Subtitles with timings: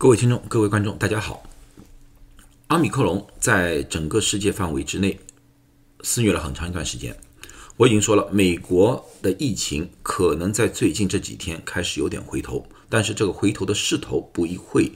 [0.00, 1.42] 各位听众、各位观众，大家好。
[2.68, 5.20] 阿米克隆在整个世界范围之内
[6.00, 7.14] 肆虐了很长一段时间。
[7.76, 14.90] 我已经说了，美国的疫情可能在最近这几天开始有点回头，但是这个回头的势头不一会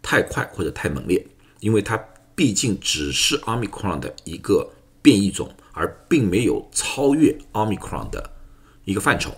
[0.00, 1.26] 太快或者太猛烈，
[1.58, 1.96] 因为它
[2.36, 4.70] 毕竟只是奥密克戎的一个
[5.02, 8.30] 变异种，而并没有超越奥密克戎的
[8.84, 9.34] 一个范畴。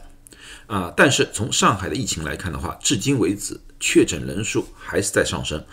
[0.66, 5.64] 啊，但是从上海的疫情来看的话，至今为止确诊人数还是在上升，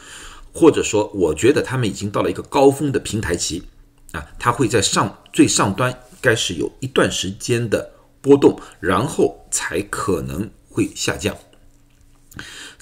[0.54, 3.64] 或者说，我觉得他们已经到了一个高峰的平台期，
[4.12, 11.36] 啊，它会在上最上端该是有一段时间的波动，然后才可能会下降。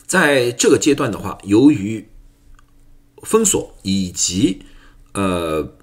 [0.06, 2.10] 在这个阶段的话，由于
[3.24, 4.64] 封锁以及
[5.14, 5.76] 呃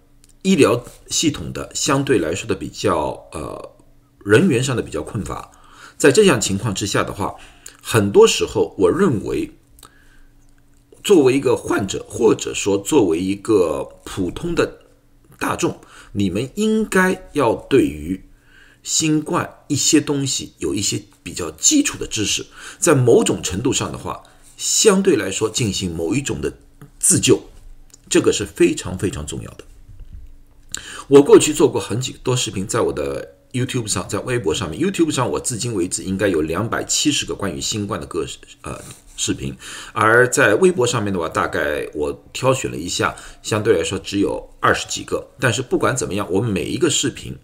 [0.43, 3.77] 医疗系统的相对来说的比较呃
[4.25, 5.51] 人员上的比较困乏。
[5.97, 7.35] 在这样情况之下的话，
[7.83, 9.51] 很多时候，我认为，
[11.03, 14.81] 作为一个患者，或者说作为一个普通的
[15.39, 15.81] 大众，
[16.13, 18.23] 你们应该要对于
[18.83, 22.45] 新冠一些东西有一些比较基础的知识，
[22.79, 24.23] 在某种程度上的话，
[24.57, 26.53] 相对来说进行某一种的
[26.99, 27.41] 自救，
[28.11, 29.65] 这个是非常非常重要的。
[31.09, 33.38] 我过去做过很几多视频，在我的。
[33.53, 38.27] YouTube 上，在微博上面，YouTube 上我至今为止应该有两百七十个关于新冠的个
[38.63, 38.79] 呃
[39.17, 39.57] 视频，
[39.93, 45.31] 而在微博上面的话，大概我挑选了一下，相对来说只有二十几个。
[45.41, 47.39] 但是不管怎么样，我每一个视频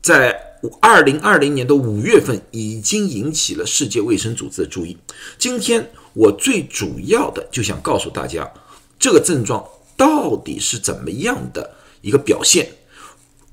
[0.00, 0.46] 在。
[0.80, 4.98] 二零二零年的五月份已经引起了世界卫生组织的注意。
[5.38, 8.50] 今天我最主要的就想告诉大家，
[8.98, 9.62] 这个症状
[9.98, 12.70] 到底是怎么样的一个表现。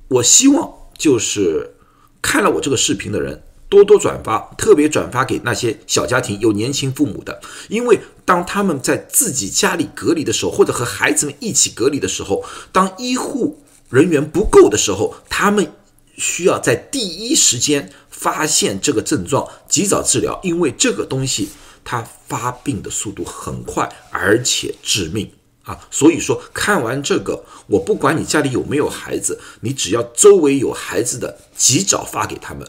[0.07, 1.75] 我希望就是
[2.21, 15.69] 看了我这个视频的人多多转发，特别转发给那些小家庭有年轻父母的，因为当他们在自己家里隔离的时候，或者和孩子们一起隔离的时候，当医护人员不够的时候，他们。
[16.15, 21.49] 需要在第一时间发现这个症状，及早治疗，因为这个东西
[21.83, 25.31] 它发病的速度很快，而且致命
[25.63, 25.79] 啊！
[25.91, 32.67] 所以说，看完这个，我不管你家里有没有孩子，你只要周围有孩子的，及早发给他们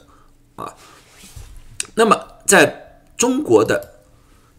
[0.57, 0.75] 啊。
[1.95, 4.01] 那么，在中国的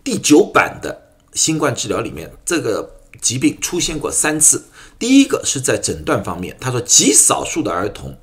[0.03, 4.65] 第九版的新冠治疗里面，这个疾病出现过三次。
[4.97, 8.17] 第一个是在诊断方面，他说极少数的儿童。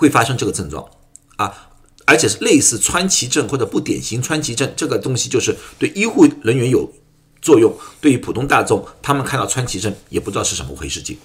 [0.00, 0.88] 会发生这个症状
[1.38, 1.67] 啊，
[2.08, 6.90] 而且是类似川崎症或者不典型川崎症，这个东西就是对医护人员有
[7.42, 7.70] 作用，
[8.00, 11.02] 对于普通大众，他们看到川崎症也不知道是什么回事。
[11.02, 11.18] 情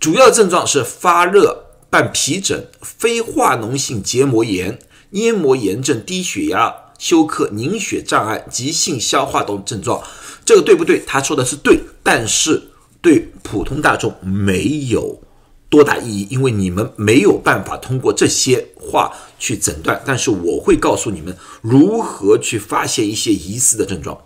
[0.00, 4.76] 主要症状是发热、伴皮疹、非化脓性结膜炎、
[5.10, 10.02] 黏膜炎症、低血压、休克、凝血障碍、急性消化等症状。
[10.44, 11.00] 这个对不对？
[11.06, 12.60] 他说的是对，但是
[13.00, 15.22] 对普通大众没有。
[15.68, 16.28] 多大意义？
[16.30, 24.16] 因为你们没有办法通过这些话去诊断，但是我会告诉你们如何去发现一些疑似的症状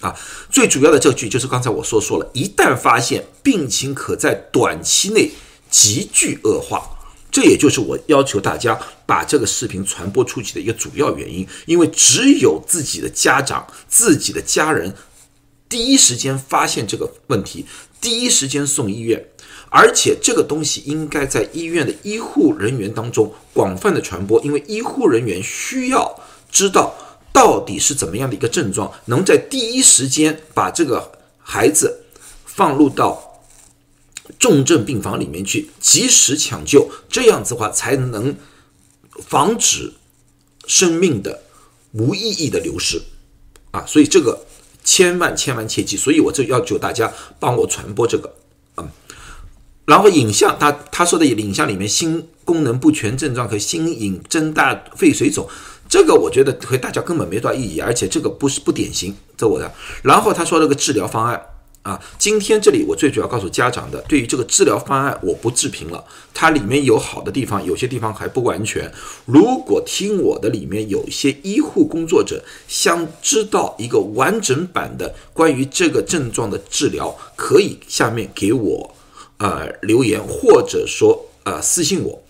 [0.00, 0.14] 啊。
[0.50, 5.30] 最主要的这句就是刚才我说说了，一旦发现病情可在短期内
[5.70, 6.82] 急剧恶化，
[7.30, 11.48] 这也就是我要求大家把这个视频传播出去的一个主要原因。
[11.64, 14.94] 因为只有自己的家长、自己的家人
[15.68, 17.64] 第一时间发现这个问题，
[18.02, 19.24] 第一时间送医院。
[19.72, 26.20] 而且这个东西应该在医院的医护人员当中广泛的传播，因为医护人员需要
[26.50, 26.92] 知道
[27.32, 32.04] 到底是怎么样的一个症状，能在第一时间把这个孩子
[32.44, 33.40] 放入到
[34.40, 38.36] 重症病房里面去，及时抢救，这样子话才能
[39.24, 39.92] 防止
[40.66, 41.42] 生命的
[41.92, 43.00] 无意义的流失
[43.70, 44.44] 啊，所以这个
[44.82, 45.96] 千万千万切记。
[45.96, 48.34] 所以我就要求大家帮我传播这个。
[49.90, 55.48] 然后影像，他他说的影像里面心功能不全症状和心影增大、肺水肿，
[55.88, 59.72] 这个我觉得和大家根本没多大意义，而且这个不是不典型，这我的。
[60.02, 61.42] 然后他说了个治疗方案。
[61.82, 66.04] 啊，今天这里我最主要告诉家长的，对于这个治疗方案，我不置评了。
[66.34, 68.92] 它里面有好的地方，有些地方还不完全。
[69.24, 78.94] 如果听我的里面有一些医护工作者想知道一个完整版的关于这个症状的治疗，可以下面给我
[79.40, 82.22] 呃留言，或者说呃私信我。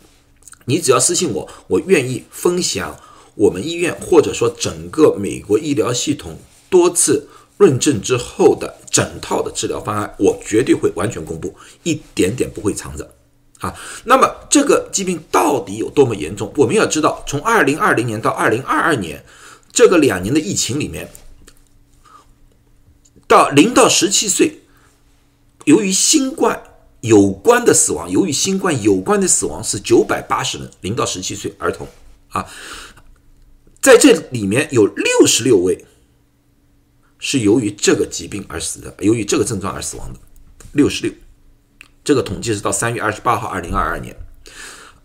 [0.65, 2.99] 你只要私信我，我愿意分享
[3.35, 6.39] 我们医院或者说整个美国医疗系统
[6.71, 7.29] 多次。
[7.61, 13.15] 论证之后的整套的治疗方案，我绝对会完全公布，一点点不会藏着
[13.59, 13.75] 啊。
[14.05, 16.51] 那么这个疾病到底有多么严重？
[16.57, 19.23] 我们要知道，从二零二零年到二零二二年
[19.71, 21.13] 这个两年的疫情里面，
[23.29, 24.63] 到零到十七岁，
[25.67, 26.63] 由于新冠
[27.01, 31.87] 有关的死亡，由于新冠有关的死亡是九百八十人，零到十七岁儿童
[32.29, 32.47] 啊，
[33.81, 35.85] 在这里面有六十六位。
[37.23, 40.19] 是由于这个疾病而死的，由于这个症状而死亡的，
[40.73, 41.13] 六十六。
[42.03, 44.17] 这个统计是到三月二十八号，二零二二年，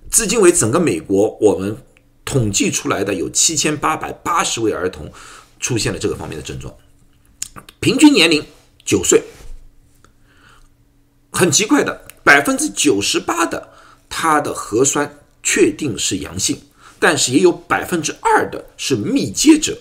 [0.10, 1.76] 至今为整个美国我们
[2.24, 5.12] 统计出来的有七千八百八十位儿童
[5.60, 6.74] 出现了这个方面的症状，
[7.82, 8.42] 平均年龄
[8.86, 9.22] 九岁。
[11.36, 13.70] 很奇怪的，百分之九十八的
[14.10, 16.58] 他的核酸确定是阳性，
[17.00, 19.78] 但是也有百分之二的是密接者。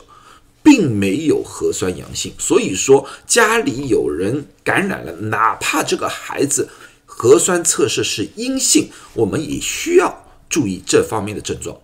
[0.65, 6.67] 并没有核酸阳性，所以说家里有人感染了，哪怕这个孩子
[7.05, 11.77] 核酸测试是阴性，我们也需要注意这方面的症状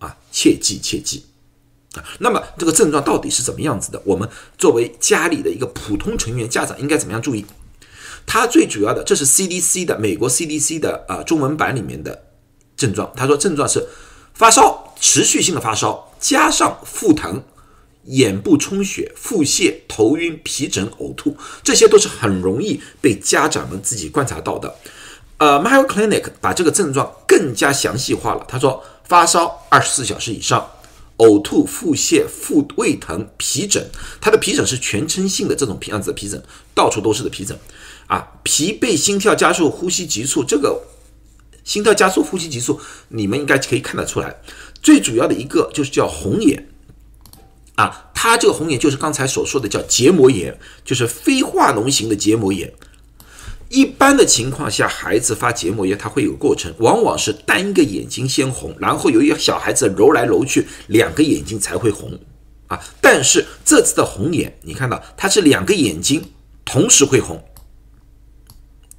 [0.00, 1.24] 啊，切记切记
[1.94, 2.04] 啊。
[2.18, 3.98] 那么这个症状到底是怎么样子的？
[4.04, 7.42] 我们作为家里的一个普通成员，家长应该怎么样注意？
[8.26, 12.24] 它最主要的，这是 CDC 的美国 CDC 的啊中文版里面的
[12.76, 13.10] 症状。
[13.16, 13.86] 他说症状是
[14.34, 17.42] 发烧，持续性的发烧，加上腹疼。
[18.08, 24.72] 眼部充血、腹泻、头晕、皮疹、呕吐，这些都是很容易被家长们自己观察到的。
[25.38, 28.44] 呃，Mayo Clinic 把这个症状更加详细化了。
[28.46, 30.70] 他说，发烧二十四小时以上，
[31.16, 33.84] 呕吐、腹泻、腹胃疼、皮疹，
[34.20, 36.40] 他的皮疹是全身性的这种皮样子的皮疹，
[36.76, 37.58] 到处都是的皮疹。
[38.06, 40.82] 啊，疲惫、心跳加速、呼吸急促，这个
[41.64, 44.36] 心跳加速、呼吸急促，你们应该可以看得出来。
[44.82, 46.68] 最主要的一个就是叫红眼。
[47.74, 52.72] 啊，它这个红眼就是刚才所说的叫结膜炎，就是非化脓型的结膜炎。
[53.68, 62.18] 一般的情况下，孩子发结膜炎，它会有过程，往往是单一个眼睛先红，然后由于小孩子揉来揉去，两个眼睛才会红。
[62.68, 66.30] 啊，但是这次的红眼，你看到它是两个眼睛
[66.64, 67.44] 同时会红，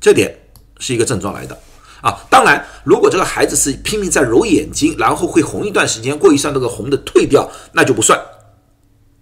[0.07, 0.33] 这点
[0.79, 1.59] 是一个症状来的。
[1.99, 8.17] 啊，当然，如果这个孩子是拼命在揉眼睛，然后会红一段时间，过一段那个红的退掉，那就不算。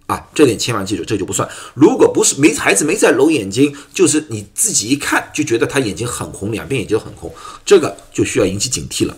[0.06, 1.48] 啊，这点千万记住，这就不算。
[1.74, 7.34] 如果不是没孩子没在揉眼睛，就是你自己一看就觉得他眼睛很红，两边眼睛很红，
[7.64, 9.16] 这个就需要引起警惕了。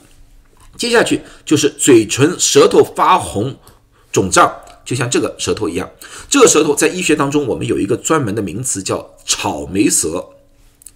[0.78, 3.54] 接下去就是嘴唇、舌头发红、
[4.10, 4.50] 肿胀，
[4.86, 5.90] 就像这个舌头一样。
[6.30, 10.24] 这个舌头在医学当中，我们有一个专门的名词叫草莓舌，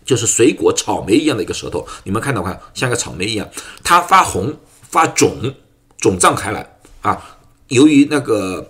[0.05, 1.87] 就是水果草莓一样的一个舌头。
[2.05, 3.49] 你们看到看，像个草莓一样，
[3.83, 4.57] 它发红、
[4.89, 5.55] 发肿、
[5.99, 7.39] 肿胀开来啊。
[7.69, 8.69] 由于那个。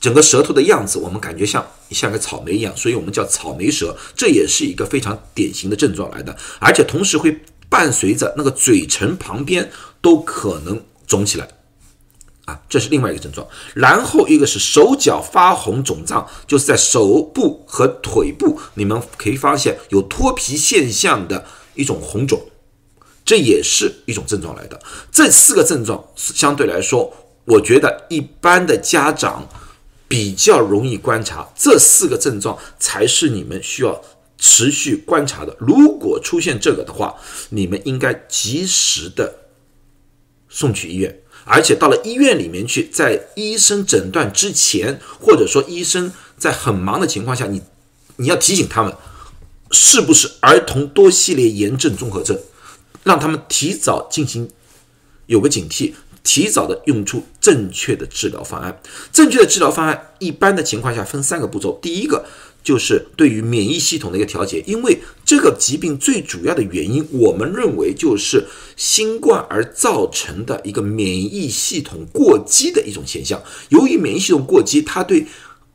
[0.00, 9.70] 整个舌头的样子，我们感觉像像个草莓一样，所以我们叫草莓舌，这也是一个非常典型的症状来的，而且同时会伴随着那个嘴唇旁边
[10.02, 11.48] 都可能肿起来，
[12.44, 13.46] 啊，这是另外一个症状。
[13.74, 22.40] 然后一个是手脚发红肿胀，就是在手部和腿部，你们可以发现有脱皮现象的一种红肿，
[23.24, 24.80] 这也是一种症状来的。
[25.10, 27.12] 这四个症状相对来说，
[27.44, 29.48] 我觉得一般的家长。
[30.06, 34.00] 比较容易观察，这四个症状才是你们需要
[34.38, 35.56] 持续观察的。
[35.58, 37.16] 如果出现这个的话，
[37.48, 39.34] 你们应该及时的
[40.48, 47.62] 送去医院，而且到了医院里面去，在医生诊断之前，或者说医生在很忙的情况下，你
[48.16, 48.94] 你要提醒他们
[49.70, 52.38] 是不是儿童多系列炎症综合症，
[53.02, 54.50] 让他们提早进行
[55.26, 55.92] 有个警惕。
[56.24, 58.80] 提早的用出正确的治疗方案。
[59.12, 61.78] 正确的治疗方案，一般的情况下分三个步骤。
[61.80, 62.24] 第一个，
[62.64, 73.42] 就是对于免疫系统的一个调节，因为这个疾病最主要的原因，我们认为就是新冠而造成的一个免疫系统过激的一种现象。
[73.68, 75.26] 由于免疫系统过激，它对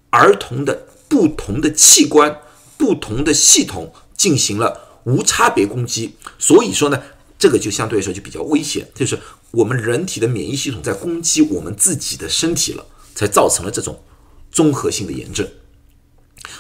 [0.10, 2.40] 儿童的不同的器官、
[2.76, 7.02] 不同的系统进行了无差别攻击，所以说呢，
[7.40, 9.18] 这个就相对来说就比较危险，就是
[9.52, 14.04] 我们人体的免疫系统在攻击我们自己的身体了，才造成了这种
[14.52, 15.48] 综合性的炎症。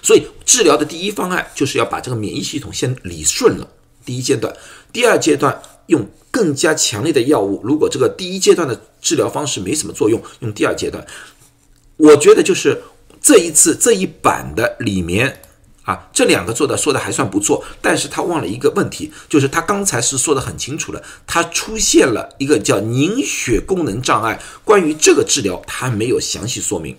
[0.02, 3.68] 所以治疗的第一方案就是要把这个免疫系统先理顺了，
[4.06, 4.56] 第一阶段，
[4.94, 7.60] 第二阶段用更加强烈的药物。
[7.64, 11.06] 如果这个第一阶段的治疗方式没什么作用，用第二阶段。
[11.98, 12.82] 我觉得就是
[13.22, 15.42] 这一次这一版的里面
[15.90, 26.96] 啊，这两个做的说的还算不错，但是他忘了一个问题，就是他刚才是说的很清楚了，他出现了一个叫凝血功能障碍，关于这个治疗他没有详细说明。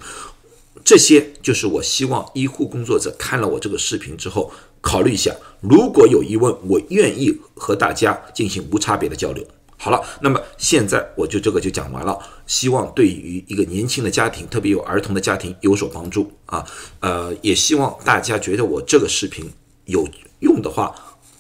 [0.83, 9.47] 这些就是我希望医护工作者看了我这个视频之后考虑一下，如果有疑问，我愿意和大家进行无差别的交流。
[9.77, 12.19] 好了，那么现在我就这个就讲完了，
[12.51, 16.67] 希望对于一个年轻的家庭，特别有儿童的家庭有所帮助啊。
[16.99, 19.49] 呃，也希望大家觉得我这个视频
[19.85, 20.05] 有
[20.41, 20.93] 用的话，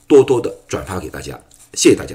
[0.07, 1.37] 多多的转发给大家，
[1.75, 2.15] 谢谢大家。